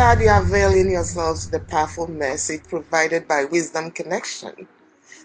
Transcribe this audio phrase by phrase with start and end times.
[0.00, 4.66] glad you're availing yourselves to the powerful message provided by Wisdom Connection,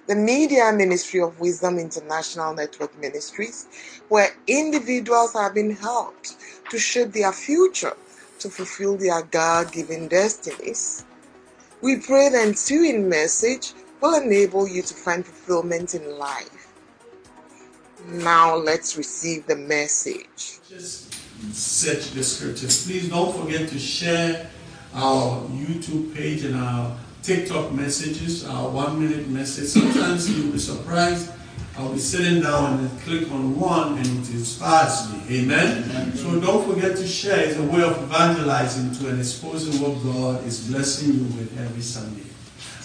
[0.08, 3.68] the media ministry of Wisdom International Network Ministries,
[4.10, 6.36] where individuals have been helped
[6.70, 7.94] to shape their future
[8.40, 11.06] to fulfill their God given destinies.
[11.82, 13.72] We pray the ensuing message
[14.02, 16.74] will enable you to find fulfillment in life.
[18.10, 20.60] Now let's receive the message.
[20.68, 21.14] Just
[21.54, 22.86] search the scriptures.
[22.86, 24.50] Please don't forget to share
[24.96, 29.68] our YouTube page and our TikTok messages, our one minute message.
[29.68, 31.32] Sometimes you'll be surprised.
[31.78, 35.42] I'll be sitting down and click on one and it inspires me.
[35.42, 36.16] Amen?
[36.16, 37.50] So don't forget to share.
[37.50, 41.82] It's a way of evangelizing to and exposing what God is blessing you with every
[41.82, 42.24] Sunday.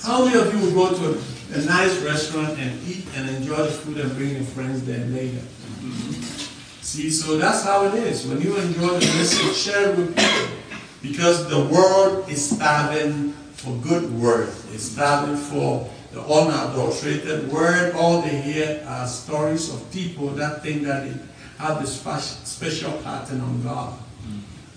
[0.02, 3.58] How many of you will go to a, a nice restaurant and eat and enjoy
[3.58, 5.38] the food and bring your friends there later?
[5.38, 6.12] Mm-hmm.
[6.82, 8.26] See, so that's how it is.
[8.26, 10.59] When you enjoy the message, share it with people.
[11.02, 14.52] Because the world is starving for good word.
[14.72, 17.94] It's starving for the unadulterated word.
[17.94, 21.14] All they hear are stories of people that think that they
[21.58, 23.98] have the special pattern on God.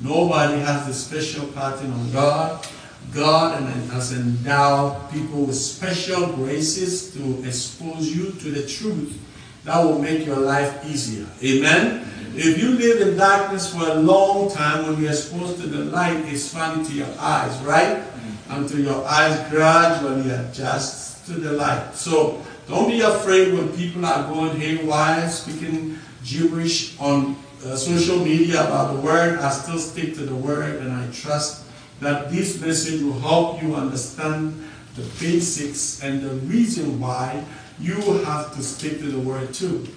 [0.02, 2.66] Nobody has the special pattern on God.
[3.14, 9.20] God has endowed people with special graces to expose you to the truth
[9.66, 11.28] that will make your life easier.
[11.44, 12.06] Amen?
[12.36, 16.18] If you live in darkness for a long time, when you're exposed to the light,
[16.26, 18.02] it's funny to your eyes, right?
[18.50, 21.94] Until your eyes gradually adjust to the light.
[21.94, 28.66] So don't be afraid when people are going haywire, speaking gibberish on uh, social media
[28.66, 29.38] about the word.
[29.38, 31.66] I still stick to the word and I trust
[32.00, 37.46] that this message will help you understand the basics and the reason why
[37.80, 39.88] you have to stick to the word too.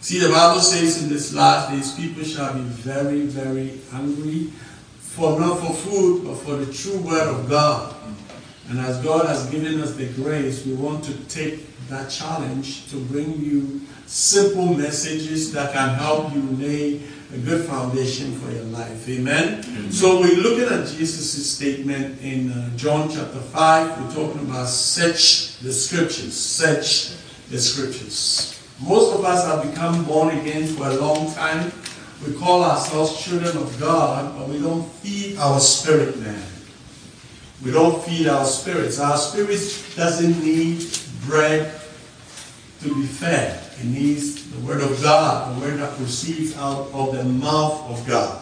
[0.00, 4.50] See, the Bible says in this last days, people shall be very, very hungry,
[4.98, 7.94] for not for food, but for the true word of God.
[8.70, 12.96] And as God has given us the grace, we want to take that challenge to
[12.96, 17.02] bring you simple messages that can help you lay
[17.34, 19.08] a good foundation for your life.
[19.08, 19.62] Amen?
[19.64, 19.92] Amen.
[19.92, 24.00] So we're looking at Jesus' statement in uh, John chapter 5.
[24.00, 26.34] We're talking about search the scriptures.
[26.34, 27.12] Search
[27.50, 28.59] the scriptures.
[28.82, 31.72] Most of us have become born again for a long time.
[32.26, 36.42] We call ourselves children of God, but we don't feed our spirit man.
[37.64, 38.98] We don't feed our spirits.
[38.98, 40.86] Our spirits doesn't need
[41.26, 41.78] bread
[42.80, 43.62] to be fed.
[43.78, 48.06] It needs the word of God, the word that proceeds out of the mouth of
[48.06, 48.40] God.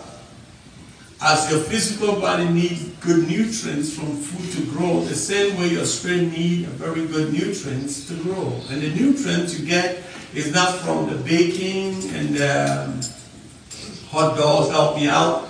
[1.20, 5.84] As your physical body needs good nutrients from food to grow, the same way your
[5.84, 8.60] spirit needs very good nutrients to grow.
[8.70, 13.18] And the nutrients you get is not from the baking and the
[14.10, 15.48] hot dogs help me out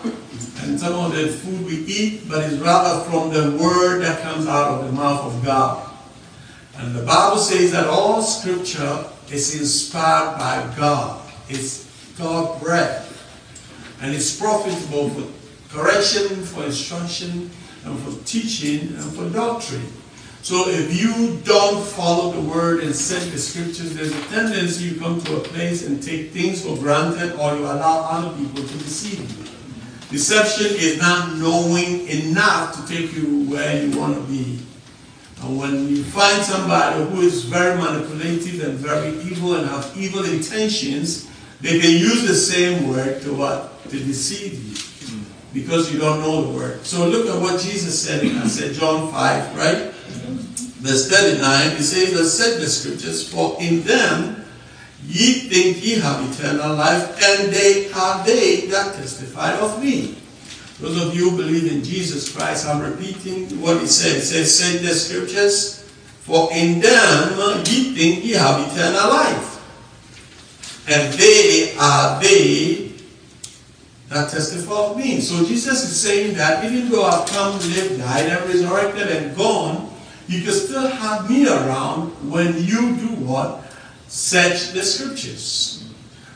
[0.63, 4.47] and some of the food we eat, but it's rather from the word that comes
[4.47, 5.89] out of the mouth of God.
[6.77, 11.21] And the Bible says that all scripture is inspired by God.
[11.49, 11.87] It's
[12.19, 13.05] God bread.
[14.01, 15.38] And it's profitable for
[15.71, 17.51] correction, for instruction,
[17.85, 19.87] and for teaching, and for doctrine.
[20.43, 25.01] So if you don't follow the word and set the scriptures, there's a tendency you
[25.01, 28.79] come to a place and take things for granted or you allow other people to
[28.79, 29.45] deceive you.
[30.11, 34.59] Deception is not knowing enough to take you where you want to be.
[35.43, 40.25] And when you find somebody who is very manipulative and very evil and have evil
[40.25, 41.29] intentions,
[41.61, 43.83] they can use the same word to what?
[43.91, 44.88] To deceive you.
[45.61, 46.85] Because you don't know the word.
[46.85, 49.93] So look at what Jesus said in I said John 5, right?
[50.79, 54.45] Verse 39, he says, I said the scriptures, for in them
[55.05, 60.17] ye think ye have eternal life, and they are they that testify of me.
[60.81, 64.15] Those of you who believe in Jesus Christ, I'm repeating what he said.
[64.15, 65.83] He says, Say the scriptures,
[66.21, 69.57] for in them ye think ye have eternal life.
[70.89, 72.88] And they are they
[74.09, 75.21] that testify of me.
[75.21, 79.91] So Jesus is saying that even though I've come, lived, died, and resurrected and gone,
[80.29, 83.65] you can still have me around when you do what?
[84.09, 85.75] Search the scriptures.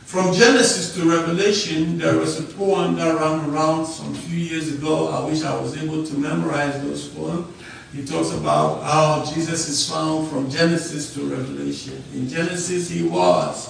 [0.04, 5.08] From Genesis to Revelation, there was a poem that ran around some few years ago.
[5.08, 7.46] I wish I was able to memorize those poems.
[7.94, 12.02] He talks about how Jesus is found from Genesis to Revelation.
[12.14, 13.69] In Genesis, he was.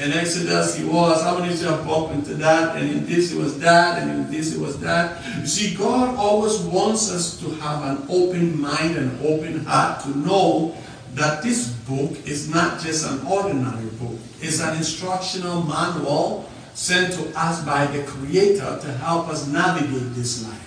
[0.00, 1.22] In Exodus, he was.
[1.22, 2.76] How many of you have bumped into that?
[2.76, 4.02] And in this, it was that.
[4.02, 5.22] And in this, it was that.
[5.40, 10.16] You see, God always wants us to have an open mind and open heart to
[10.18, 10.74] know
[11.14, 14.18] that this book is not just an ordinary book.
[14.40, 20.42] It's an instructional manual sent to us by the Creator to help us navigate this
[20.48, 20.62] life.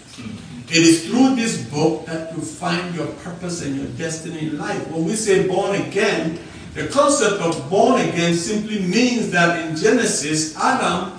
[0.70, 4.88] It is through this book that you find your purpose and your destiny in life.
[4.92, 6.40] When we say born again,
[6.76, 11.18] the concept of born again simply means that in Genesis, Adam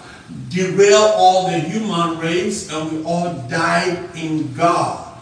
[0.50, 5.18] derailed all the human race and we all died in God.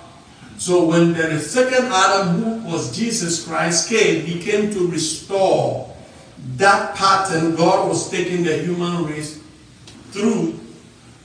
[0.59, 5.95] So when the second Adam, who was Jesus Christ, came, he came to restore
[6.57, 9.41] that pattern God was taking the human race
[10.11, 10.59] through,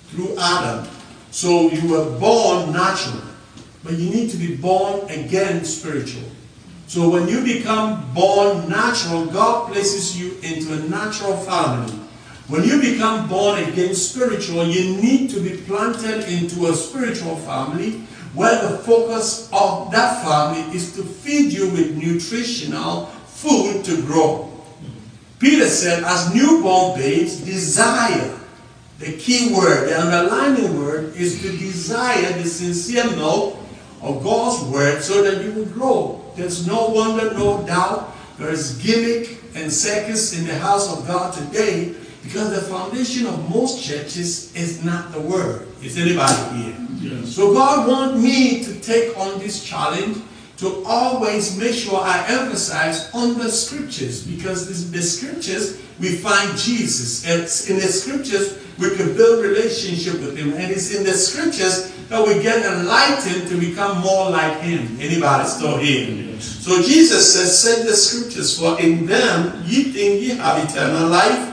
[0.10, 0.88] through Adam.
[1.32, 3.24] So you were born natural,
[3.84, 6.30] but you need to be born again spiritual.
[6.90, 11.94] So when you become born natural, God places you into a natural family.
[12.48, 18.02] When you become born again spiritual, you need to be planted into a spiritual family
[18.34, 24.52] where the focus of that family is to feed you with nutritional food to grow.
[25.38, 28.36] Peter said, as newborn babes, desire
[28.98, 33.60] the key word, the underlining word, is to desire the sincere milk
[34.02, 36.19] of God's word so that you will grow.
[36.40, 38.16] There's no wonder, no doubt.
[38.38, 41.94] There is gimmick and circus in the house of God today
[42.24, 45.68] because the foundation of most churches is not the word.
[45.84, 46.76] Is anybody here?
[47.02, 47.36] Yes.
[47.36, 50.18] So God wants me to take on this challenge
[50.58, 56.58] to always make sure I emphasize on the scriptures because in the scriptures we find
[56.58, 57.28] Jesus.
[57.28, 60.54] It's in the scriptures we can build relationship with him.
[60.54, 64.98] And it's in the scriptures that we get enlightened to become more like him.
[65.00, 66.40] Anybody still here?
[66.42, 71.50] So Jesus says, "Say the scriptures, for in them ye think ye have eternal life,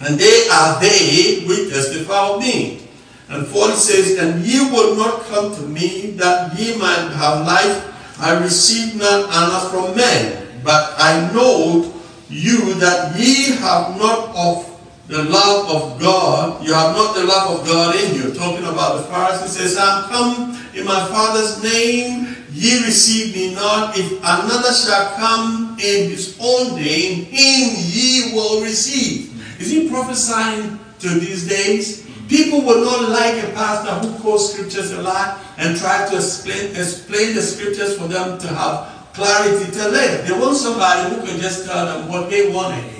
[0.00, 2.86] and they are they which testify of me.
[3.28, 7.84] And 40 says, And ye will not come to me that ye might have life.
[8.20, 11.94] I receive none honor from men, but I know
[12.28, 14.77] you that ye have not of
[15.08, 18.34] the love of God, you have not the love of God in you.
[18.34, 23.96] Talking about the Pharisees says, I'm come in my Father's name, ye receive me not.
[23.98, 29.32] If another shall come in his own name, him ye will receive.
[29.58, 32.06] Is he prophesying to these days?
[32.28, 36.76] People will not like a pastor who quotes scriptures a lot and try to explain,
[36.76, 40.28] explain the scriptures for them to have clarity to live.
[40.28, 42.97] They want somebody who can just tell them what they want.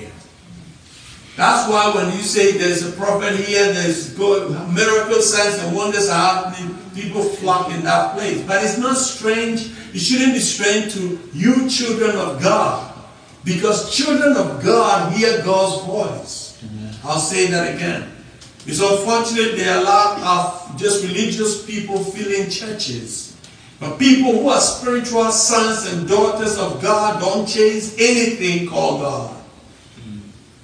[1.39, 6.09] That's why when you say there's a prophet here, there's good miracle signs and wonders
[6.09, 8.45] are happening, people flock in that place.
[8.45, 9.71] But it's not strange.
[9.93, 12.93] It shouldn't be strange to you, children of God,
[13.45, 16.61] because children of God hear God's voice.
[16.61, 16.93] Amen.
[17.05, 18.11] I'll say that again.
[18.65, 23.37] It's unfortunate there are a lot of just religious people filling churches.
[23.79, 29.38] But people who are spiritual sons and daughters of God don't chase anything called God.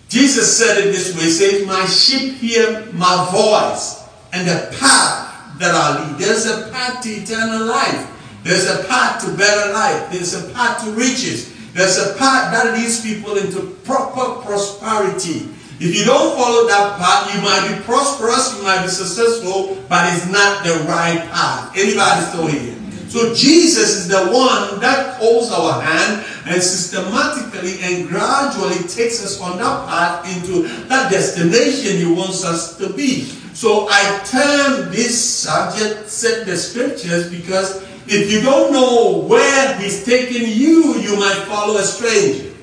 [0.09, 5.59] Jesus said it this way, he says, My sheep hear my voice and the path
[5.59, 6.19] that I lead.
[6.19, 8.11] There's a path to eternal life.
[8.43, 10.11] There's a path to better life.
[10.11, 11.53] There's a path to riches.
[11.73, 15.49] There's a path that leads people into proper prosperity.
[15.79, 20.13] If you don't follow that path, you might be prosperous, you might be successful, but
[20.13, 21.75] it's not the right path.
[21.75, 22.75] Anybody still here?
[23.09, 29.41] So Jesus is the one that holds our hand and systematically and gradually takes us
[29.41, 33.23] on that path into that destination he wants us to be.
[33.53, 40.05] So I term this subject set the scriptures because if you don't know where he's
[40.05, 42.53] taking you, you might follow a stranger.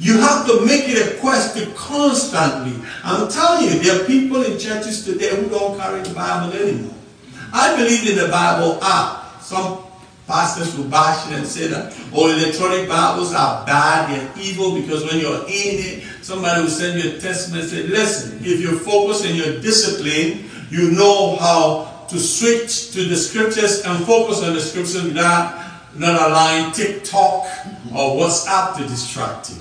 [0.00, 2.74] You have to make it a quest to constantly.
[3.04, 6.94] I'm telling you, there are people in churches today who don't carry the Bible anymore.
[7.52, 9.40] I believe in the Bible app.
[9.42, 9.78] Some
[10.32, 15.04] pastors will bash it and say that, oh, electronic Bibles are bad, they're evil because
[15.04, 17.90] when you're in it, somebody will send you a text message.
[17.90, 23.82] Listen, if you focus and you're disciplined, you know how to switch to the scriptures
[23.84, 25.62] and focus on the scriptures without
[25.96, 27.44] not allowing TikTok
[27.92, 29.56] or WhatsApp to distract you.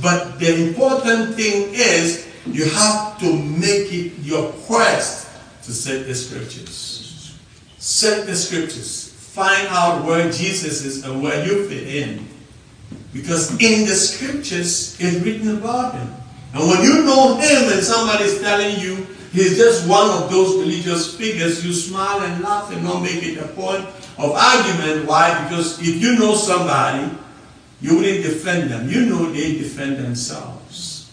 [0.00, 5.28] But the important thing is you have to make it your quest
[5.64, 7.36] to set the scriptures.
[7.76, 9.05] Set the scriptures.
[9.36, 12.26] Find out where Jesus is and where you fit in.
[13.12, 16.08] Because in the scriptures it's written about him.
[16.54, 20.56] And when you know him and somebody is telling you he's just one of those
[20.56, 23.84] religious figures, you smile and laugh and not make it a point
[24.16, 25.06] of argument.
[25.06, 25.44] Why?
[25.44, 27.14] Because if you know somebody,
[27.82, 28.88] you wouldn't defend them.
[28.88, 31.12] You know they defend themselves.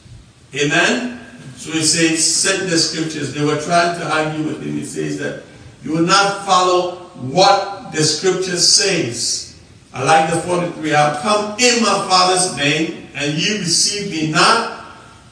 [0.55, 1.19] Amen?
[1.57, 3.33] So he says, set the scriptures.
[3.33, 4.77] They were trying to argue with him.
[4.77, 5.43] He says that
[5.83, 9.59] you will not follow what the scripture says.
[9.93, 10.93] I like the 43.
[10.93, 14.85] I've come in my Father's name, and you receive me not.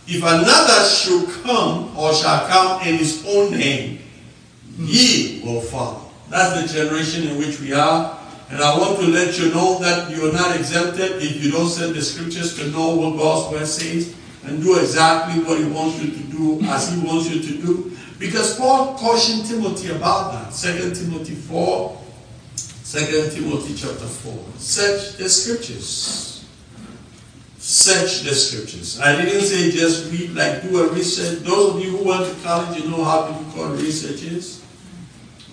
[0.08, 4.00] If another should come or shall come in his own name,
[4.78, 6.12] ye will follow.
[6.30, 8.20] That's the generation in which we are.
[8.50, 11.70] And I want to let you know that you are not exempted if you don't
[11.70, 14.14] send the scriptures to know what God's word says
[14.44, 17.98] and do exactly what he wants you to do as he wants you to do.
[18.20, 20.54] Because Paul cautioned Timothy about that.
[20.54, 22.01] 2 Timothy 4,
[22.92, 24.34] 2 Timothy chapter 4.
[24.58, 26.46] Search the scriptures.
[27.58, 29.00] Search the scriptures.
[29.00, 31.40] I didn't say just read, like do a research.
[31.40, 34.62] Those of you who went to college, you know how difficult research is.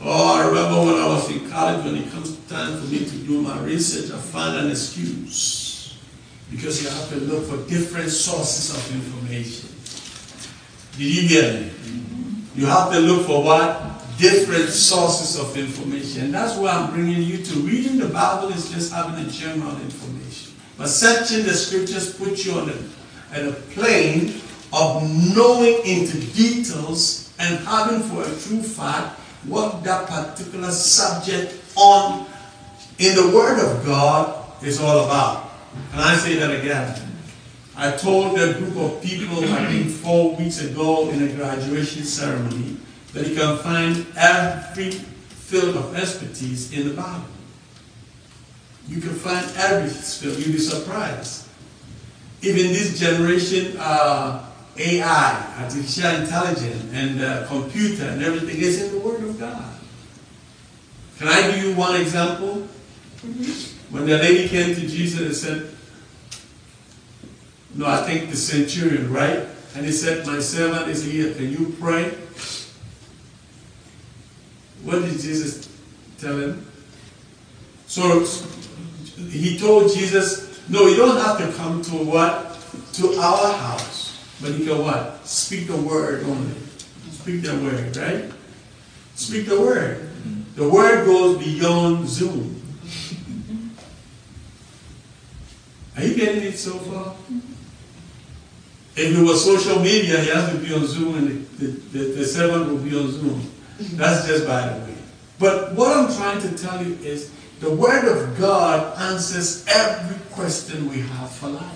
[0.03, 3.17] Oh, I remember when I was in college, when it comes time for me to
[3.19, 5.97] do my research, I find an excuse.
[6.51, 9.69] Because you have to look for different sources of information.
[10.99, 11.71] Did you?
[12.57, 13.98] You have to look for what?
[14.19, 16.33] Different sources of information.
[16.33, 17.55] That's why I'm bringing you to.
[17.61, 20.55] Reading the Bible is just having a general information.
[20.77, 24.41] But searching the scriptures puts you on a, at a plane
[24.73, 32.27] of knowing into details and having for a true fact what that particular subject on
[32.99, 35.51] in the Word of God is all about.
[35.93, 37.01] And I say that again?
[37.77, 42.77] I told a group of people, I think four weeks ago in a graduation ceremony,
[43.13, 47.25] that you can find every field of expertise in the Bible.
[48.87, 50.39] You can find every field.
[50.39, 51.49] You'll be surprised.
[52.43, 54.45] Even this generation, uh,
[54.77, 59.75] AI, artificial intelligence, and uh, computer and everything is in the Word of God.
[61.19, 62.69] Can I give you one example?
[63.19, 63.95] Mm-hmm.
[63.95, 65.79] When the lady came to Jesus and said,
[67.75, 69.45] no, I think the centurion, right?
[69.77, 71.33] And he said, My servant is here.
[71.35, 72.13] Can you pray?
[74.85, 75.69] What did Jesus
[76.19, 76.67] tell him?
[77.87, 78.25] So
[79.17, 82.59] he told Jesus, No, you don't have to come to what?
[82.95, 84.09] To our house.
[84.41, 85.27] But you can what?
[85.27, 86.55] Speak the word only.
[87.11, 88.31] Speak the word, right?
[89.15, 90.09] Speak the word.
[90.55, 92.63] The word goes beyond Zoom.
[95.97, 97.17] Are you getting it so far?
[98.95, 102.25] If it was social media, he has to be on Zoom and the, the, the
[102.25, 103.51] servant will be on Zoom.
[103.79, 104.95] That's just by the way.
[105.39, 107.31] But what I'm trying to tell you is
[107.61, 111.75] the Word of God answers every question we have for life.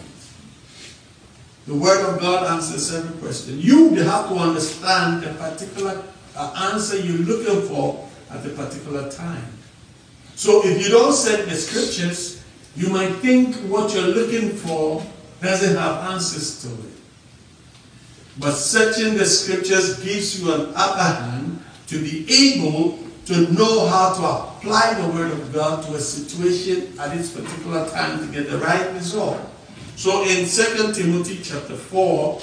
[1.67, 3.61] The Word of God answers every question.
[3.61, 6.03] You have to understand the particular
[6.37, 9.53] uh, answer you're looking for at the particular time.
[10.35, 12.43] So if you don't set the scriptures,
[12.75, 15.05] you might think what you're looking for
[15.41, 16.93] doesn't have answers to it.
[18.39, 21.42] But searching the scriptures gives you an upper hand
[21.93, 22.25] to be
[22.57, 27.31] able to know how to apply the word of God to a situation at its
[27.31, 29.39] particular time to get the right result.
[29.97, 32.41] So in 2 Timothy chapter 4,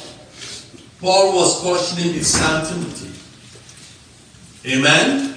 [1.01, 3.09] Paul was cautioning his son Timothy.
[4.69, 5.35] Amen?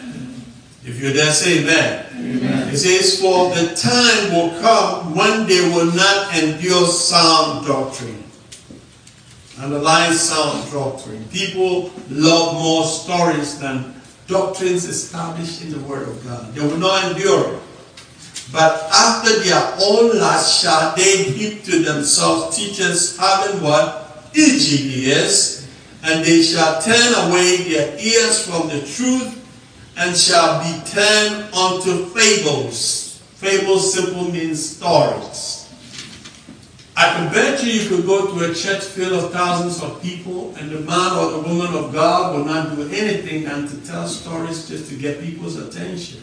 [0.85, 2.07] If you're there, say amen.
[2.13, 2.69] amen.
[2.69, 8.23] It says, For the time will come when they will not endure sound doctrine
[9.63, 11.25] Underlying sound doctrine.
[11.29, 13.95] People love more stories than
[14.33, 16.55] doctrines established in the Word of God.
[16.55, 17.61] They will not endure.
[18.51, 24.01] But after their own lust shall they heap to themselves teachers having what?
[24.35, 25.69] Ears,
[26.03, 29.39] and they shall turn away their ears from the truth
[29.99, 33.21] and shall be turned unto fables.
[33.37, 35.52] Fables simply means stories.
[36.95, 40.55] I can bet you you could go to a church filled of thousands of people
[40.57, 44.07] and the man or the woman of God will not do anything than to tell
[44.07, 46.21] stories just to get people's attention.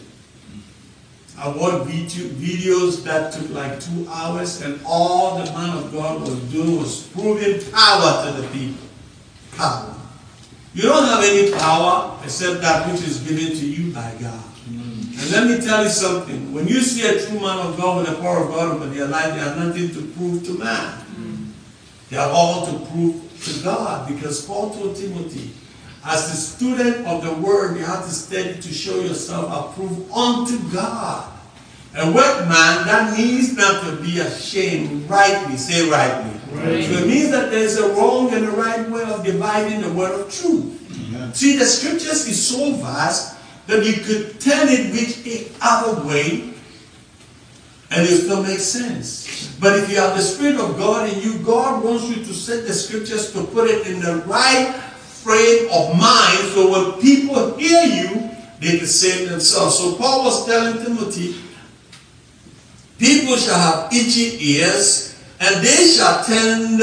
[1.36, 6.38] I watched videos that took like two hours and all the man of God was
[6.52, 8.86] doing was proving power to the people.
[9.56, 9.94] Power.
[10.74, 14.49] You don't have any power except that which is given to you by God.
[15.20, 16.54] And let me tell you something.
[16.54, 19.06] When you see a true man of God with the power of God over their
[19.06, 20.98] life, they have nothing to prove to man.
[21.14, 21.50] Mm.
[22.08, 24.08] They are all to prove to God.
[24.08, 25.50] Because Paul told Timothy,
[26.06, 30.58] as the student of the word, you have to study to show yourself approved unto
[30.72, 31.30] God.
[31.96, 36.30] A workman, that means not to be ashamed, rightly, say rightly.
[36.52, 36.84] Right.
[36.84, 40.18] So it means that there's a wrong and a right way of dividing the word
[40.18, 40.78] of truth.
[41.34, 43.36] See, the scriptures is so vast
[43.66, 46.52] that you could turn it which other way
[47.90, 49.56] and it still makes sense.
[49.60, 52.66] But if you have the Spirit of God in you, God wants you to set
[52.66, 57.84] the scriptures to put it in the right frame of mind so when people hear
[57.84, 59.78] you, they can save themselves.
[59.78, 61.40] So Paul was telling Timothy,
[62.98, 66.80] people shall have itchy ears and they shall turn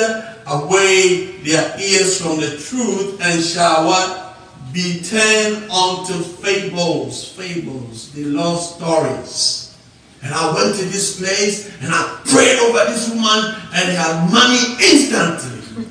[0.48, 4.26] away their ears from the truth and shall what?
[4.74, 7.31] Be turned unto fables.
[7.33, 8.13] Fables.
[8.13, 9.75] They love stories.
[10.21, 14.75] And I went to this place and I prayed over this woman and had money
[14.83, 15.86] instantly.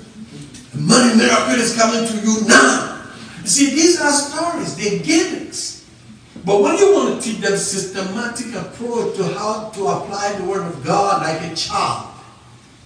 [0.72, 3.06] The money miracle is coming to you now.
[3.42, 4.76] You see, these are stories.
[4.76, 5.88] They're gimmicks.
[6.44, 10.66] But when you want to teach them systematic approach to how to apply the word
[10.66, 12.12] of God like a child,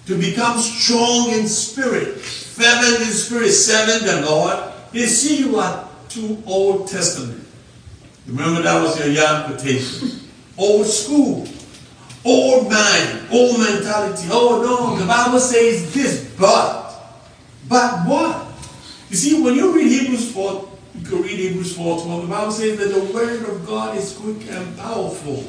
[0.06, 5.88] to become strong in spirit, fervent in spirit, serving the Lord, they see you are
[6.09, 7.47] too Old Testament.
[8.26, 10.20] Remember that was your young quotation.
[10.59, 11.47] Old school,
[12.25, 14.28] old mind, old mentality.
[14.30, 16.92] Oh no, the Bible says this, but,
[17.68, 18.47] but what?
[19.09, 22.52] You see, when you read Hebrews 4, you can read Hebrews 4 12, the Bible
[22.52, 25.44] says that the word of God is quick and powerful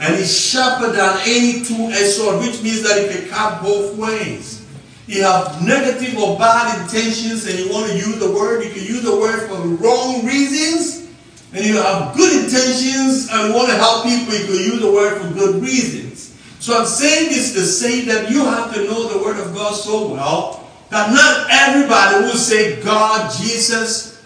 [0.00, 4.59] and is sharper than any two-edged sword, which means that it can cut both ways.
[5.06, 8.82] You have negative or bad intentions and you want to use the word, you can
[8.82, 11.08] use the word for wrong reasons.
[11.52, 15.20] And you have good intentions and want to help people, you can use the word
[15.20, 16.38] for good reasons.
[16.60, 19.74] So I'm saying this to say that you have to know the word of God
[19.74, 24.20] so well that not everybody will say God, Jesus,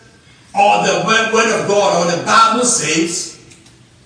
[0.54, 3.34] or the word of God, or the Bible says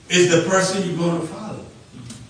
[0.08, 1.64] is the person you're going to follow.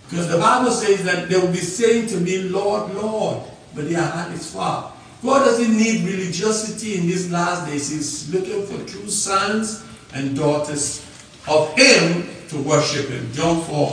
[0.08, 3.42] Because the Bible says that they will be saying to me, Lord, Lord,
[3.78, 4.92] but their heart is far.
[5.22, 7.90] God doesn't need religiosity in these last days.
[7.90, 11.06] He's looking for true sons and daughters
[11.46, 13.30] of Him to worship Him.
[13.32, 13.92] John 4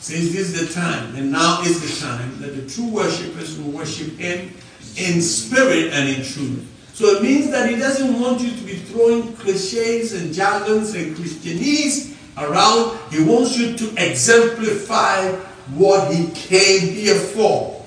[0.00, 3.70] says this is the time, and now is the time that the true worshippers will
[3.70, 4.50] worship Him
[4.96, 6.66] in spirit and in truth.
[6.92, 11.14] So it means that He doesn't want you to be throwing cliches and jargons and
[11.14, 12.98] Christianese around.
[13.12, 15.30] He wants you to exemplify
[15.76, 17.79] what he came here for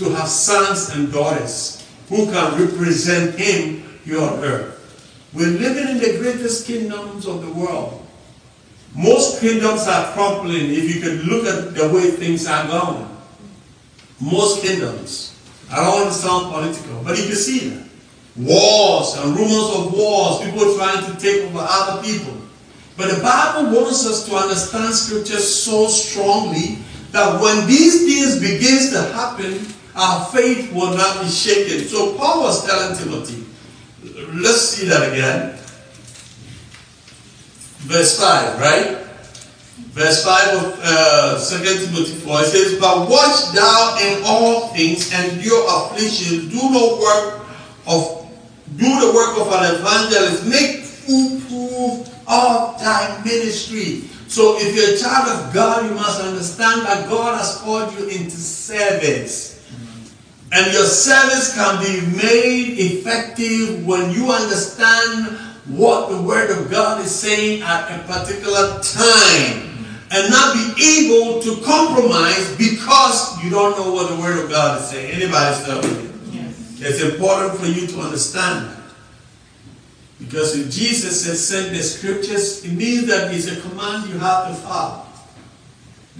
[0.00, 4.76] to have sons and daughters who can represent him here on earth.
[5.32, 8.04] We're living in the greatest kingdoms of the world.
[8.96, 13.06] Most kingdoms are crumbling if you can look at the way things are going.
[14.20, 15.36] Most kingdoms.
[15.70, 17.86] I don't want to sound political, but you can see that.
[18.36, 22.34] Wars and rumors of wars, people trying to take over other people.
[22.96, 26.78] But the Bible wants us to understand scripture so strongly
[27.12, 31.86] that when these things begins to happen, our faith will not be shaken.
[31.86, 33.44] So Paul was telling Timothy,
[34.34, 35.56] let's see that again.
[37.88, 38.98] Verse 5, right?
[39.90, 45.12] Verse 5 of uh, 2 Timothy 4, it says, But watch thou in all things,
[45.12, 47.46] and your affliction, do no work
[47.88, 48.30] of,
[48.76, 54.02] do the work of an evangelist, make full proof of thy ministry.
[54.28, 58.06] So if you're a child of God, you must understand that God has called you
[58.06, 59.49] into service.
[60.52, 67.04] And your service can be made effective when you understand what the Word of God
[67.04, 69.68] is saying at a particular time.
[70.12, 74.80] And not be able to compromise because you don't know what the Word of God
[74.80, 75.12] is saying.
[75.12, 75.82] Anybody still
[76.32, 76.80] Yes.
[76.80, 78.76] It's important for you to understand
[80.18, 84.48] because if Jesus has sent the scriptures, it means that it's a command you have
[84.48, 85.06] to follow.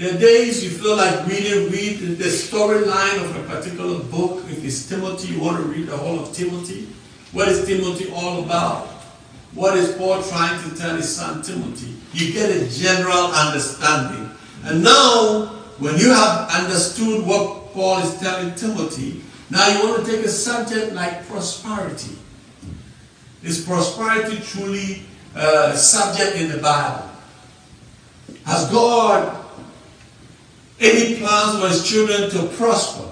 [0.00, 4.42] Are days you feel like reading, read the storyline of a particular book.
[4.48, 6.88] If it's Timothy, you want to read the whole of Timothy.
[7.32, 8.86] What is Timothy all about?
[9.52, 11.96] What is Paul trying to tell his son Timothy?
[12.14, 14.30] You get a general understanding.
[14.64, 15.46] And now,
[15.78, 20.30] when you have understood what Paul is telling Timothy, now you want to take a
[20.30, 22.16] subject like prosperity.
[23.42, 25.02] Is prosperity truly
[25.36, 27.06] uh, a subject in the Bible?
[28.46, 29.39] Has God
[30.80, 33.08] any plans for his children to prosper?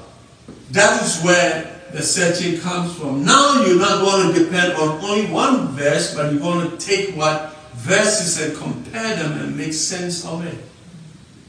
[0.70, 3.24] That is where the searching comes from.
[3.24, 7.14] Now you're not going to depend on only one verse, but you're going to take
[7.16, 10.58] what verses and compare them and make sense of it.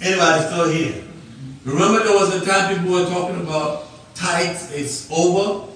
[0.02, 1.04] Anybody still here?
[1.66, 5.68] Remember there was a time people were talking about tithes is over?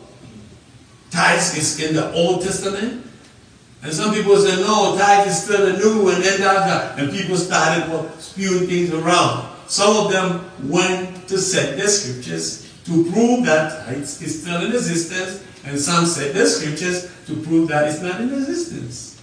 [1.12, 3.06] Tithes is in the Old Testament.
[3.82, 7.36] And some people say, no, tithes is still the new, and then that, and people
[7.36, 9.53] started spewing things around.
[9.74, 14.72] Some of them went to set the scriptures to prove that tithe is still in
[14.72, 19.20] existence, and some set the scriptures to prove that it's not in existence.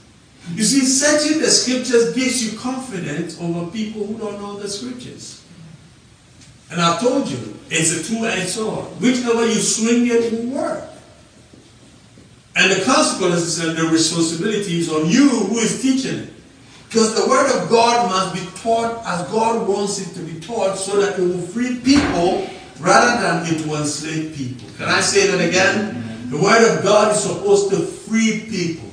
[0.53, 5.45] You see, searching the scriptures gives you confidence over people who don't know the scriptures.
[6.73, 8.87] And I've told you, it's a two-edged sword.
[9.01, 10.83] Whichever you swing it will work.
[12.57, 16.33] And the consequences and the responsibility is on you who is teaching it.
[16.91, 20.77] Because the word of God must be taught as God wants it to be taught
[20.77, 22.51] so that it will free people
[22.81, 24.69] rather than it will enslave people.
[24.77, 26.29] Can I say that again?
[26.31, 28.91] The Word of God is supposed to free people.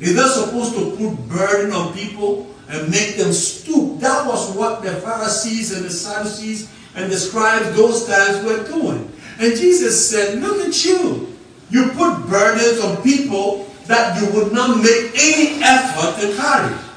[0.00, 4.00] It's not supposed to put burden on people and make them stoop.
[4.00, 9.10] That was what the Pharisees and the Sadducees and the scribes those times were doing.
[9.38, 11.34] And Jesus said, look at you.
[11.70, 16.89] You put burdens on people that you would not make any effort to carry.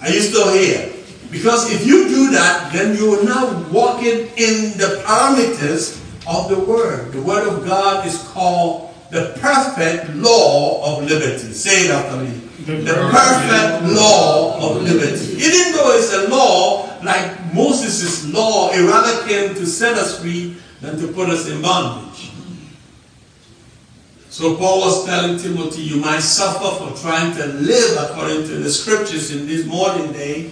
[0.00, 0.92] Are you still here?
[1.30, 6.58] Because if you do that, then you are now walking in the parameters of the
[6.58, 7.12] Word.
[7.12, 11.52] The Word of God is called the perfect law of liberty.
[11.52, 12.30] Say it after me.
[12.64, 15.36] The perfect law of liberty.
[15.36, 20.56] Even though it's a law, like Moses' law, it rather came to set us free
[20.80, 22.07] than to put us in bondage.
[24.30, 28.70] So Paul was telling Timothy, you might suffer for trying to live according to the
[28.70, 30.50] scriptures in this modern day,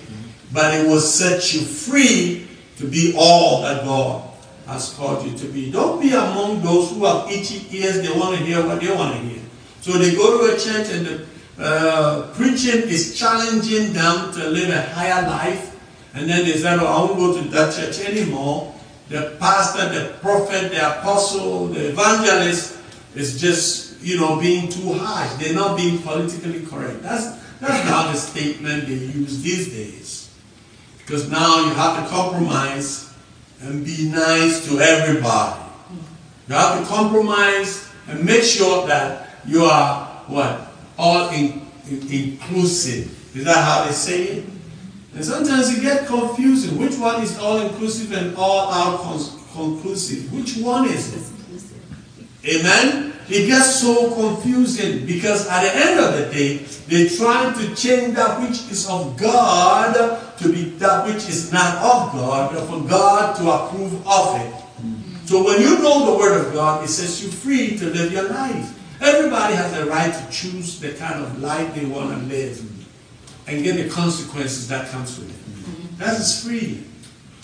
[0.53, 4.31] but it will set you free to be all that God
[4.67, 5.71] has called you to be.
[5.71, 9.15] Don't be among those who have itchy ears, they want to hear what they want
[9.15, 9.43] to hear.
[9.83, 11.27] So they go to a church and the
[11.59, 15.73] uh, preaching is challenging them to live a higher life.
[16.15, 18.75] And then they say, oh, I won't go to that church anymore.
[19.09, 22.76] The pastor, the prophet, the apostle, the evangelist
[23.17, 25.33] is just, you know, being too harsh.
[25.43, 27.03] They're not being politically correct.
[27.03, 30.35] That's, that's not the statement they use these days.
[30.99, 33.13] Because now you have to compromise
[33.63, 35.63] and be nice to everybody.
[36.49, 40.73] You have to compromise and make sure that you are what?
[40.99, 43.37] All in, in, inclusive.
[43.37, 44.45] Is that how they say it?
[45.15, 46.79] And sometimes you get confusing.
[46.79, 49.01] Which one is all inclusive and all out
[49.55, 50.33] conclusive?
[50.33, 51.36] Which one is it?
[52.49, 53.13] Amen?
[53.29, 58.15] It gets so confusing because at the end of the day, they try to change
[58.15, 63.35] that which is of God to be that which is not of God, for God
[63.37, 64.55] to approve of it.
[65.27, 68.29] So when you know the Word of God, it sets you free to live your
[68.29, 68.73] life.
[69.01, 72.61] Everybody has a right to choose the kind of life they want to live
[73.49, 75.99] and get the consequences that comes with it.
[75.99, 76.85] That is free.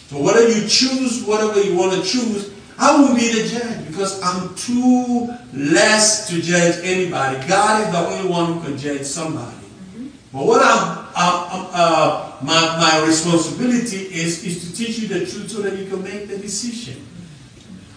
[0.08, 4.20] So whatever you choose, whatever you want to choose, I will be the judge because
[4.22, 7.46] I'm too less to judge anybody.
[7.46, 9.56] God is the only one who can judge somebody.
[9.56, 10.08] Mm-hmm.
[10.32, 15.20] But what I'm, I'm, I'm uh, my, my responsibility is, is to teach you the
[15.20, 17.06] truth so that you can make the decision.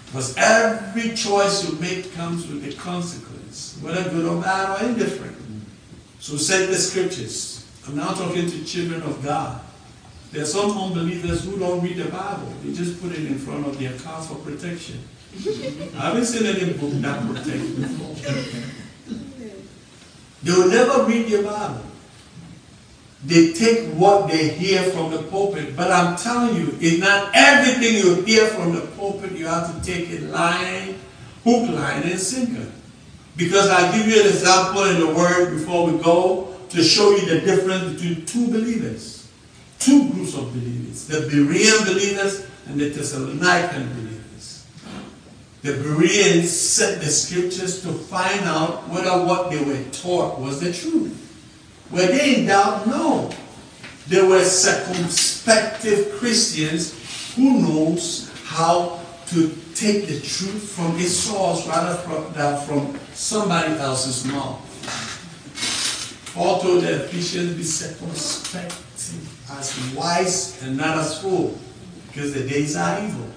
[0.05, 5.35] Because every choice you make comes with a consequence, whether good or bad or indifferent.
[6.19, 7.67] So set the scriptures.
[7.87, 9.61] I'm now talking to children of God.
[10.31, 12.51] There are some unbelievers who don't read the Bible.
[12.63, 14.99] They just put it in front of their car for protection.
[15.97, 18.15] I haven't seen any book that protects before.
[20.43, 21.81] They will never read the Bible.
[23.25, 25.75] They take what they hear from the pulpit.
[25.75, 29.85] But I'm telling you, it's not everything you hear from the pulpit you have to
[29.85, 30.99] take it line,
[31.43, 32.71] hook, line, and sinker.
[33.35, 37.25] Because I'll give you an example in the Word before we go to show you
[37.25, 39.14] the difference between two believers
[39.85, 44.65] two groups of believers the Berean believers and the Thessalonican believers.
[45.61, 50.73] The Bereans set the scriptures to find out whether what they were taught was the
[50.73, 51.21] truth.
[51.91, 52.87] Were they in doubt?
[52.87, 53.29] No.
[54.07, 62.01] They were circumspective Christians who knows how to take the truth from its source rather
[62.31, 64.61] than from somebody else's mouth.
[66.33, 68.84] Paul told the Ephesians, be circumspect
[69.51, 71.57] as wise and not as fool,
[72.07, 73.27] because the days are evil.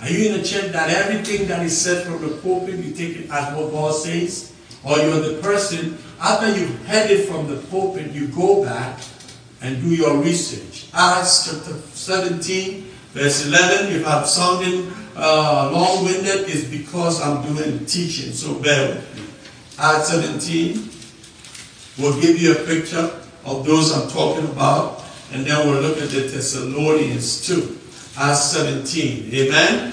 [0.00, 3.16] Are you in a church that everything that is said from the pulpit, you take
[3.16, 4.52] it as what God says?
[4.84, 9.00] Or you're the person, after you've heard it from the pulpit, you go back
[9.62, 10.88] and do your research.
[10.92, 12.82] Acts chapter 17,
[13.12, 19.16] verse 11, if I'm sounding uh, long-winded, is because I'm doing teaching, so bear with
[19.16, 19.22] me.
[19.78, 20.90] Acts 17
[21.98, 23.10] will give you a picture
[23.46, 25.03] of those I'm talking about.
[25.34, 27.76] And then we'll look at the Thessalonians too.
[28.16, 29.34] Acts 17.
[29.34, 29.92] Amen?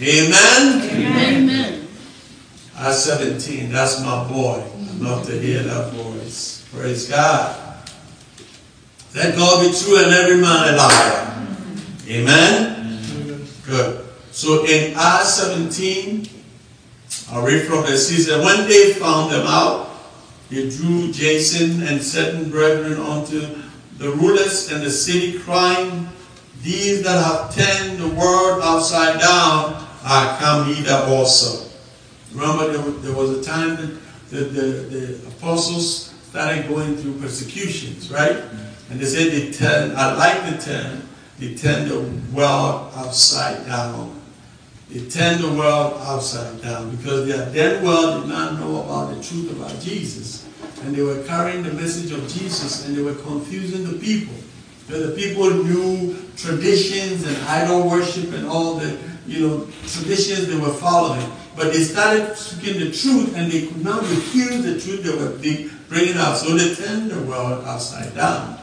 [0.00, 0.90] Amen?
[0.90, 1.88] Amen.
[2.78, 3.70] Acts 17.
[3.70, 4.64] That's my boy.
[4.64, 6.66] I love to hear that voice.
[6.72, 7.84] Praise God.
[9.14, 11.46] Let God be true and every man a liar.
[12.08, 13.46] Amen?
[13.66, 14.06] Good.
[14.30, 16.26] So in Acts 17,
[17.30, 18.40] I'll read from the season.
[18.40, 19.90] When they found them out,
[20.48, 23.61] they drew Jason and certain brethren unto
[24.02, 26.08] the rulers in the city crying,
[26.62, 31.70] These that have turned the world upside down are come hither also.
[32.32, 33.98] Remember, there was a time that
[34.30, 38.42] the, the, the apostles started going through persecutions, right?
[38.90, 42.00] And they said they turned, I like the term, they turned the
[42.34, 44.20] world upside down.
[44.90, 49.22] They turned the world upside down because their dead world did not know about the
[49.22, 50.41] truth about Jesus.
[50.84, 54.34] And they were carrying the message of Jesus and they were confusing the people.
[54.86, 60.56] Because the people knew traditions and idol worship and all the you know traditions they
[60.56, 61.24] were following.
[61.54, 65.36] But they started speaking the truth and they could not refuse the truth they were
[65.88, 66.36] bringing out.
[66.36, 68.58] So they turned the world upside down.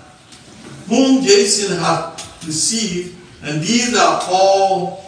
[0.87, 5.05] Whom Jason had received, and these are all,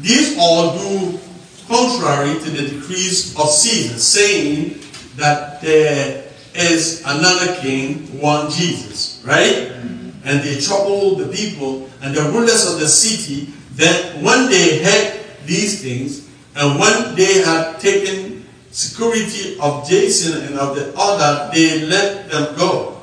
[0.00, 1.20] these all do
[1.68, 4.80] contrary to the decrees of Caesar, saying
[5.16, 6.24] that there
[6.54, 9.72] is another king, one Jesus, right?
[10.24, 13.52] And they troubled the people and the rulers of the city.
[13.72, 20.58] Then when they heard these things, and when they had taken security of Jason and
[20.58, 22.98] of the other, they let them go.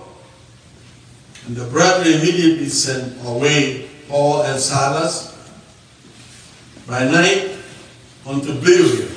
[1.46, 5.38] And the brethren immediately sent away Paul and Silas
[6.88, 7.58] by night
[8.26, 9.13] unto Berea.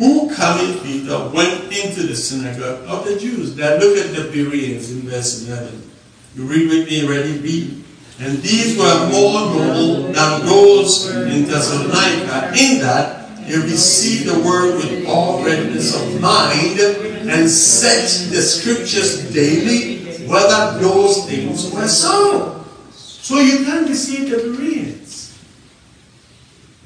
[0.00, 3.54] Who coming Peter went into the synagogue of the Jews.
[3.54, 5.90] Now look at the Bereans in verse 11.
[6.36, 7.36] You read with me, ready?
[7.38, 7.84] Read.
[8.18, 14.76] And these were more noble than those in Thessalonica, in that they received the word
[14.76, 22.64] with all readiness of mind and searched the scriptures daily whether those things were so.
[22.94, 25.38] So you can't deceive the Bereans.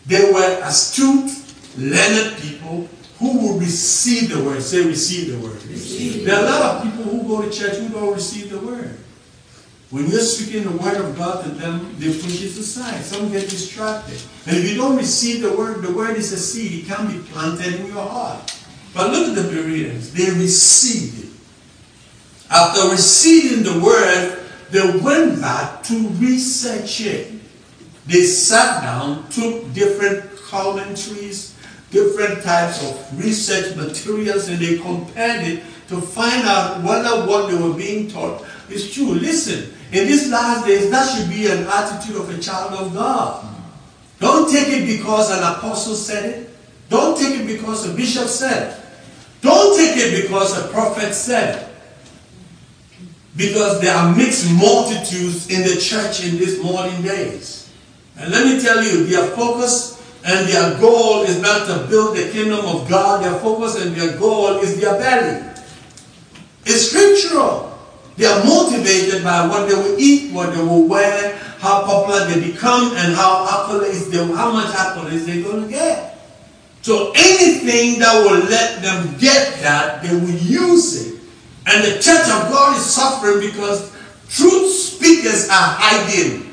[0.06, 1.30] They were astute,
[1.78, 2.88] learned people
[3.24, 4.62] who will receive the word.
[4.62, 5.62] Say, receive the word.
[5.64, 6.26] Receive.
[6.26, 8.98] There are a lot of people who go to church who don't receive the word.
[9.90, 13.02] When you're speaking the word of God to them, they push it aside.
[13.02, 14.20] Some get distracted.
[14.46, 16.84] And if you don't receive the word, the word is a seed.
[16.84, 18.54] It can't be planted in your heart.
[18.92, 20.12] But look at the Bereans.
[20.12, 21.30] They received it.
[22.50, 27.32] After receiving the word, they went back to research it.
[28.06, 31.53] They sat down, took different commentaries,
[31.94, 37.56] different types of research materials, and they compared it to find out whether what they
[37.56, 39.14] were being taught is true.
[39.14, 43.46] Listen, in these last days, that should be an attitude of a child of God.
[44.18, 46.50] Don't take it because an apostle said it.
[46.88, 48.80] Don't take it because a bishop said it.
[49.40, 51.68] Don't take it because a prophet said it.
[53.36, 57.70] Because there are mixed multitudes in the church in these modern days.
[58.16, 59.93] And let me tell you, their focus
[60.24, 63.22] and their goal is not to build the kingdom of God.
[63.22, 65.44] Their focus and their goal is their belly.
[66.64, 67.78] It's scriptural.
[68.16, 72.52] They are motivated by what they will eat, what they will wear, how popular they
[72.52, 76.16] become, and how accolades they, how much accolades they're going to get.
[76.80, 81.20] So anything that will let them get that, they will use it.
[81.66, 83.90] And the church of God is suffering because
[84.28, 86.52] truth speakers are hiding.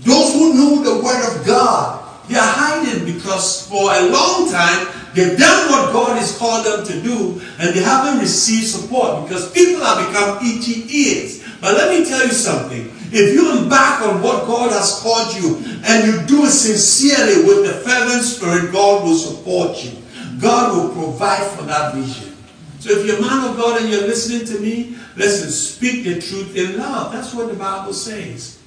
[0.00, 2.01] Those who know the word of God,
[2.32, 6.86] they are hiding because for a long time They've done what God has called them
[6.86, 11.44] to do, and they haven't received support because people have become itchy ears.
[11.60, 12.90] But let me tell you something.
[13.12, 17.66] If you embark on what God has called you and you do it sincerely with
[17.66, 19.92] the fervent spirit, God will support you.
[20.40, 22.34] God will provide for that vision.
[22.80, 26.20] So if you're a man of God and you're listening to me, listen, speak the
[26.20, 27.12] truth in love.
[27.12, 28.61] That's what the Bible says.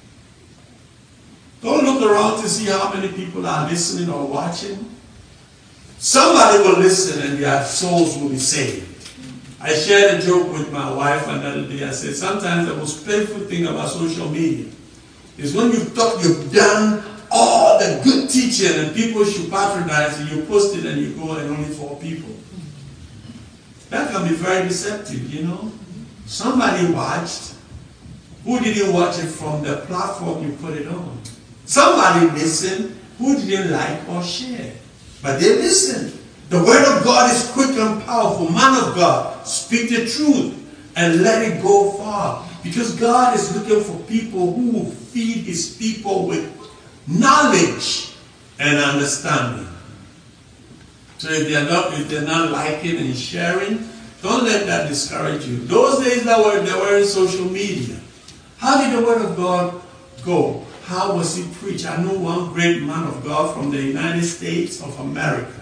[1.62, 4.90] Don't look around to see how many people are listening or watching.
[5.98, 8.86] Somebody will listen and their souls will be saved.
[9.60, 11.82] I shared a joke with my wife another day.
[11.84, 14.66] I said, sometimes the most painful thing about social media
[15.38, 20.30] is when you thought you've done all the good teaching and people should patronize and
[20.30, 22.30] you post it and you go and only four people.
[23.90, 25.72] That can be very deceptive, you know.
[26.26, 27.54] Somebody watched.
[28.44, 31.20] Who did you watch it from the platform you put it on?
[31.66, 32.98] Somebody listened.
[33.18, 34.74] Who didn't like or share?
[35.22, 36.18] But they listen.
[36.48, 38.48] The word of God is quick and powerful.
[38.50, 40.54] Man of God, speak the truth
[40.94, 42.46] and let it go far.
[42.62, 46.52] Because God is looking for people who will feed his people with
[47.06, 48.14] knowledge
[48.58, 49.66] and understanding.
[51.18, 53.88] So if they're not, if they're not liking and sharing,
[54.22, 55.58] don't let that discourage you.
[55.58, 57.98] Those days that were they were in social media.
[58.58, 59.80] How did the word of God
[60.24, 60.65] go?
[60.86, 61.84] How was he preached?
[61.84, 65.60] I know one great man of God from the United States of America.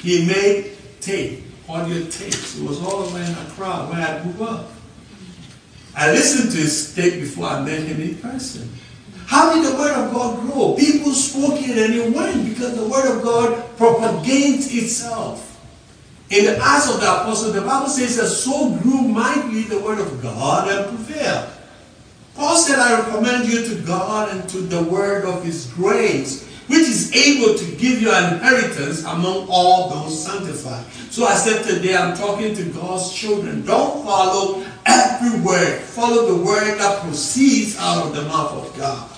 [0.00, 2.58] He made tape, audio tapes.
[2.58, 4.70] It was all over in Accra where I grew up.
[5.94, 8.68] I listened to his tape before I met him in person.
[9.26, 10.74] How did the word of God grow?
[10.74, 15.44] People spoke it and it went because the word of God propagates itself.
[16.30, 20.00] In the eyes of the Apostles, the Bible says that so grew mightily the word
[20.00, 21.48] of God and prevailed.
[22.38, 26.86] Paul said, I recommend you to God and to the word of his grace, which
[26.86, 30.84] is able to give you an inheritance among all those sanctified.
[31.10, 33.66] So I said today, I'm talking to God's children.
[33.66, 35.80] Don't follow every word.
[35.80, 39.10] Follow the word that proceeds out of the mouth of God.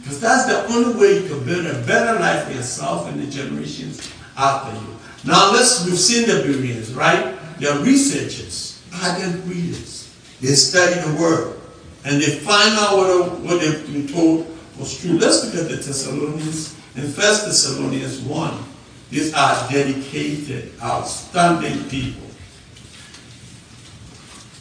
[0.00, 3.30] Because that's the only way you can build a better life for yourself and the
[3.30, 4.96] generations after you.
[5.26, 7.36] Now let's, we've seen the Bereans, right?
[7.58, 10.16] They're researchers, ardent readers.
[10.40, 11.57] They study the word
[12.04, 14.46] and they find out what, what they've been told
[14.78, 15.18] was true.
[15.18, 18.64] Let's look at the Thessalonians in 1 Thessalonians 1.
[19.10, 22.28] These are dedicated, outstanding people.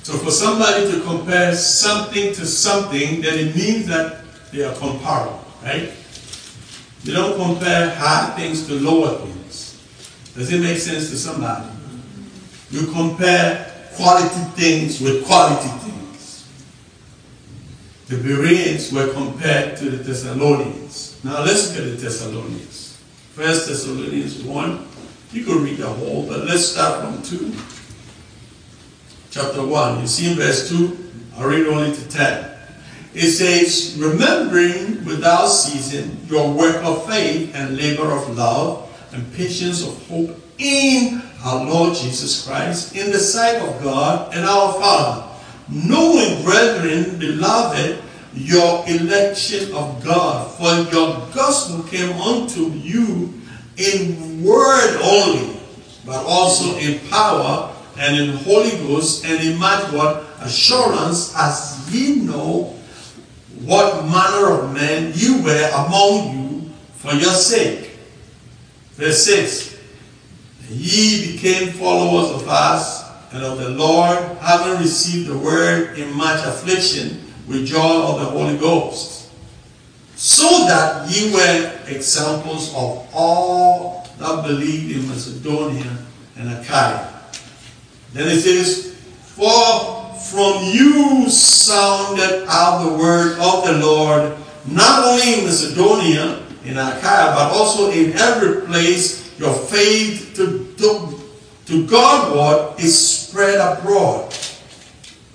[0.04, 4.24] So for somebody to compare something to something, then it means that
[4.54, 5.92] they are comparable, right?
[7.04, 9.82] You don't compare high things to lower things.
[10.34, 11.68] Does it make sense to somebody?
[12.72, 15.97] You compare quality things with quality things.
[18.08, 21.20] The Bereans were compared to the Thessalonians.
[21.26, 22.98] Now let's look at the Thessalonians.
[23.34, 24.88] First Thessalonians 1.
[25.34, 27.54] You can read the whole, but let's start from 2
[29.30, 30.00] chapter 1.
[30.00, 32.50] You see in verse 2, i read only to 10.
[33.14, 39.86] It says, Remembering without ceasing your work of faith and labor of love and patience
[39.86, 45.27] of hope in our Lord Jesus Christ, in the sight of God and our Father.
[45.70, 48.02] Knowing, brethren, beloved,
[48.34, 53.34] your election of God, for your gospel came unto you
[53.78, 55.60] in word only,
[56.06, 62.16] but also in power and in Holy Ghost and in much what assurance as ye
[62.16, 62.76] know
[63.62, 67.98] what manner of men you were among you for your sake.
[68.94, 69.78] Verse 6
[70.70, 72.97] Ye became followers of us
[73.32, 78.26] and of the Lord, having received the word in much affliction with joy of the
[78.26, 79.30] Holy Ghost,
[80.16, 85.98] so that ye were examples of all that believed in Macedonia
[86.38, 87.14] and Achaia.
[88.14, 94.38] Then it says, For from you sounded out the word of the Lord,
[94.68, 101.17] not only in Macedonia, in Achaia, but also in every place your faith to, to,
[101.68, 104.34] to Godward is spread abroad,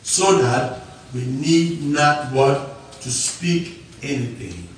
[0.03, 0.83] so that
[1.14, 4.68] we need not what to speak anything.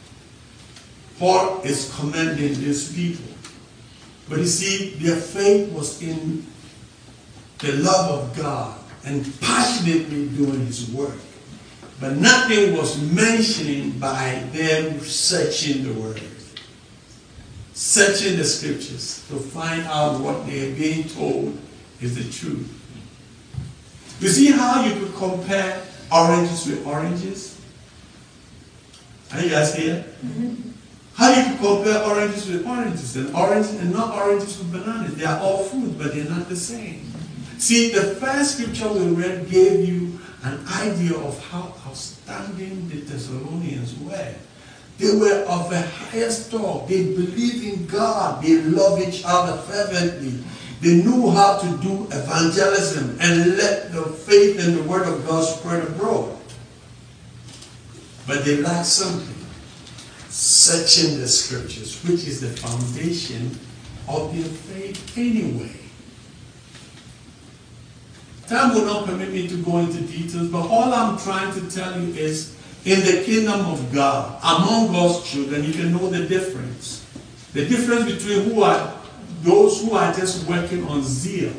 [1.19, 3.33] Paul is commending these people.
[4.29, 6.45] But you see, their faith was in
[7.59, 11.17] the love of God and passionately doing his work.
[12.01, 16.21] But nothing was mentioned by them searching the word,
[17.75, 21.59] searching the scriptures to find out what they are being told
[22.01, 22.71] is the truth.
[24.21, 27.61] You see how you could compare oranges with oranges?
[29.33, 30.05] Are you guys here?
[30.25, 30.71] Mm-hmm.
[31.15, 35.17] How you could compare oranges with oranges and oranges and not oranges with bananas?
[35.17, 37.13] They are all fruit, but they're not the same.
[37.59, 43.99] See, the first scripture we read gave you an idea of how outstanding the Thessalonians
[43.99, 44.35] were.
[44.99, 46.89] They were of the highest talk.
[46.89, 48.43] They believed in God.
[48.43, 50.45] They loved each other fervently.
[50.81, 55.43] They knew how to do evangelism and let the faith and the word of God
[55.43, 56.37] spread abroad.
[58.27, 59.35] But they lacked something.
[60.29, 63.59] Searching the scriptures, which is the foundation
[64.09, 65.71] of their faith anyway.
[68.47, 71.99] Time will not permit me to go into details, but all I'm trying to tell
[71.99, 72.54] you is
[72.85, 77.05] in the kingdom of God, among God's children, you can know the difference.
[77.53, 78.95] The difference between who are
[79.43, 81.53] those who are just working on zeal.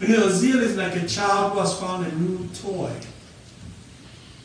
[0.00, 2.92] You know, zeal is like a child who has found a new toy.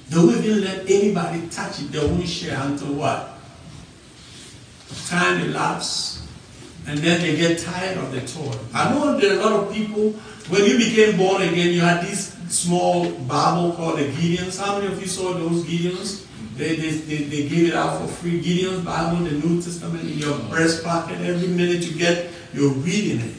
[0.09, 1.91] They won't even let anybody touch it.
[1.91, 3.39] They won't share until what?
[5.07, 6.25] Time elapses,
[6.87, 8.57] and then they get tired of the toy.
[8.73, 10.11] I know there are a lot of people
[10.49, 14.59] when you became born again, you had this small Bible called the Gideons.
[14.59, 16.25] How many of you saw those Gideons?
[16.55, 18.41] They, they, they, they gave it out for free.
[18.41, 21.19] Gideon's Bible, the New Testament, in your breast pocket.
[21.21, 23.35] Every minute you get, you're reading it.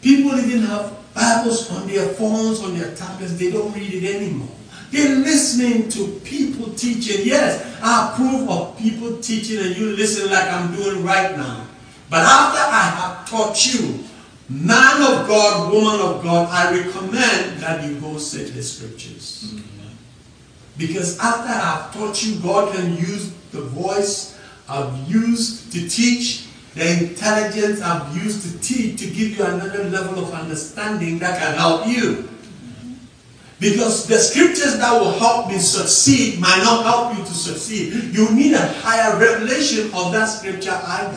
[0.00, 3.36] People even have Bibles on their phones, on their tablets.
[3.36, 4.48] They don't read it anymore.
[4.90, 7.26] They're listening to people teaching.
[7.26, 11.66] Yes, I approve of people teaching and you listen like I'm doing right now.
[12.08, 14.04] But after I have taught you,
[14.50, 19.44] Man of God, woman of God, I recommend that you go search the scriptures.
[19.46, 19.80] Mm -hmm.
[20.76, 24.34] Because after I've taught you, God can use the voice
[24.66, 30.18] I've used to teach, the intelligence I've used to teach, to give you another level
[30.18, 32.28] of understanding that can help you.
[33.60, 37.92] Because the scriptures that will help me succeed might not help you to succeed.
[38.16, 41.14] You need a higher revelation of that scripture got.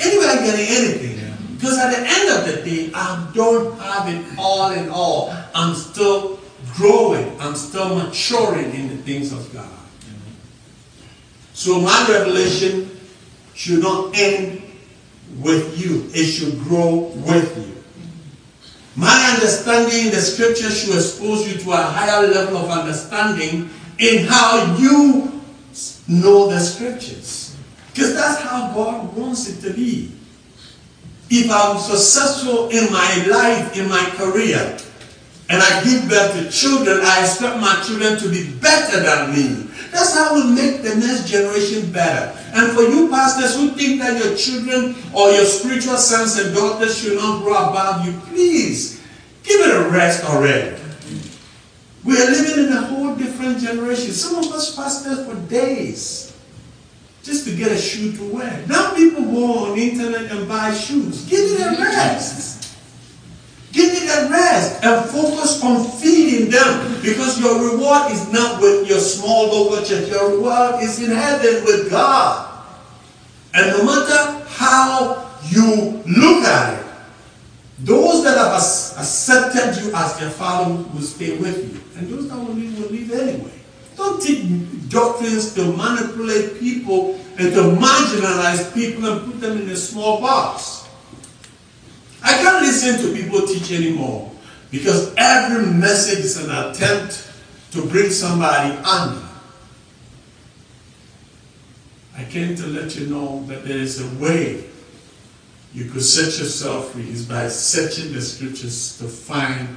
[0.00, 1.19] Anybody getting anything?
[1.60, 5.30] Because at the end of the day, I don't have it all in all.
[5.54, 6.40] I'm still
[6.72, 7.38] growing.
[7.38, 9.68] I'm still maturing in the things of God.
[11.52, 12.98] So my revelation
[13.52, 14.62] should not end
[15.40, 16.08] with you.
[16.14, 17.84] It should grow with you.
[18.96, 24.24] My understanding in the scripture should expose you to a higher level of understanding in
[24.24, 25.42] how you
[26.08, 27.54] know the scriptures.
[27.92, 30.12] Because that's how God wants it to be.
[31.30, 34.76] If I'm successful in my life, in my career,
[35.48, 39.70] and I give birth to children, I expect my children to be better than me.
[39.90, 42.36] That's how we make the next generation better.
[42.54, 46.98] And for you pastors who think that your children or your spiritual sons and daughters
[46.98, 49.00] should not grow above you, please
[49.42, 50.76] give it a rest already.
[52.04, 54.12] We are living in a whole different generation.
[54.12, 56.29] Some of us fasted for days
[57.22, 58.64] just to get a shoe to wear.
[58.66, 61.26] Now people go on the internet and buy shoes.
[61.26, 62.60] Give it a rest.
[63.72, 68.88] Give it a rest and focus on feeding them because your reward is not with
[68.88, 70.08] your small local church.
[70.08, 72.48] Your reward is in heaven with God.
[73.54, 76.86] And no matter how you look at it,
[77.80, 81.80] those that have accepted you as their father will stay with you.
[81.98, 83.59] And those that will leave will leave anyway.
[84.00, 89.76] Don't take doctrines to manipulate people and to marginalize people and put them in a
[89.76, 90.88] small box.
[92.22, 94.32] I can't listen to people teach anymore
[94.70, 97.30] because every message is an attempt
[97.72, 99.22] to bring somebody under.
[102.16, 104.64] I came to let you know that there is a way
[105.74, 109.68] you could set yourself free is by searching the scriptures to find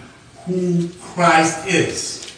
[0.46, 2.33] who Christ is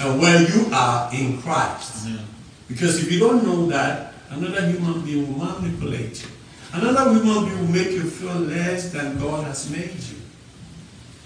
[0.00, 2.06] and where you are in Christ.
[2.06, 2.24] Mm-hmm.
[2.68, 6.30] Because if you don't know that, another human being will manipulate you.
[6.72, 10.16] Another human being will make you feel less than God has made you.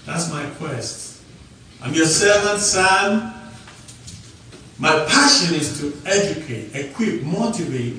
[0.07, 1.23] That's my quest.
[1.83, 3.35] I'm your servant, son.
[4.79, 7.97] My passion is to educate, equip, motivate,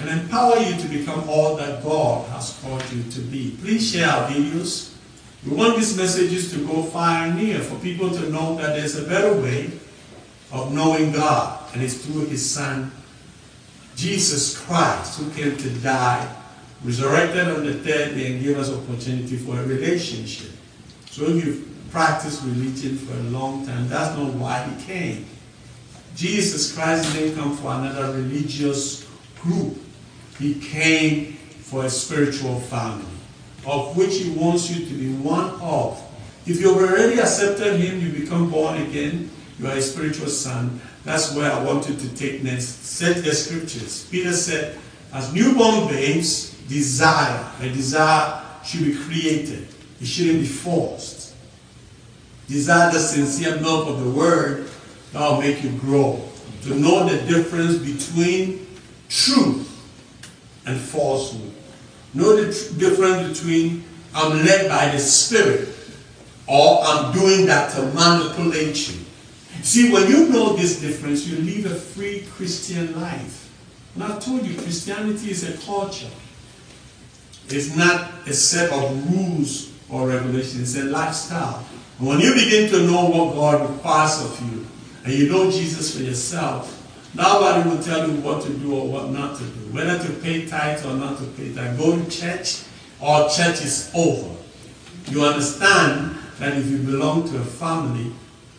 [0.00, 3.56] and empower you to become all that God has called you to be.
[3.60, 4.91] Please share our videos.
[5.44, 8.96] We want these messages to go far and near for people to know that there's
[8.96, 9.70] a better way
[10.52, 12.92] of knowing God, and it's through His Son,
[13.96, 16.36] Jesus Christ, who came to die,
[16.84, 20.52] resurrected on the third day, and gave us opportunity for a relationship.
[21.10, 25.26] So if you've practiced religion for a long time, that's not why he came.
[26.14, 29.08] Jesus Christ didn't come for another religious
[29.40, 29.78] group.
[30.38, 33.06] He came for a spiritual family,
[33.66, 36.02] of which he wants you to be one of.
[36.46, 40.80] If you've already accepted him, you become born again, you are a spiritual son.
[41.04, 42.84] That's where I want you to take next.
[42.84, 44.08] Set the scriptures.
[44.10, 44.78] Peter said,
[45.12, 49.68] as newborn babes, desire, a desire should be created.
[50.00, 51.34] It shouldn't be forced.
[52.48, 54.68] Desire the sincere milk of the word
[55.12, 56.22] that will make you grow.
[56.62, 58.66] To know the difference between
[59.08, 59.68] truth
[60.66, 61.52] and falsehood.
[62.14, 62.46] Know the
[62.78, 63.84] difference between
[64.14, 65.68] I'm led by the Spirit
[66.46, 69.00] or I'm doing that to manipulate you.
[69.62, 73.50] See, when you know this difference, you live a free Christian life.
[73.94, 76.10] And I told you, Christianity is a culture.
[77.48, 81.64] It's not a set of rules or regulations, it's a lifestyle.
[81.98, 84.66] And when you begin to know what God requires of you,
[85.04, 86.81] and you know Jesus for yourself,
[87.14, 90.46] nobody will tell you what to do or what not to do, whether to pay
[90.46, 91.78] tithes or not to pay tithes.
[91.78, 92.62] Go to church
[93.00, 94.34] or church is over.
[95.08, 98.12] You understand that if you belong to a family,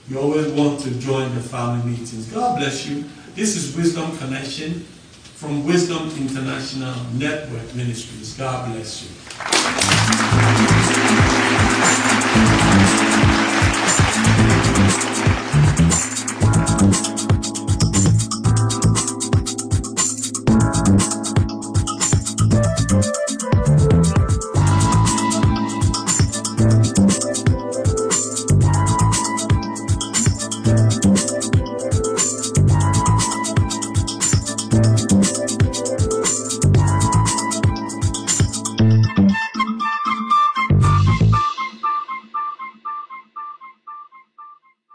[0.09, 2.27] you always want to join the family meetings.
[2.27, 3.05] God bless you.
[3.35, 4.85] This is Wisdom Connection
[5.35, 8.37] from Wisdom International Network Ministries.
[8.37, 9.09] God bless you.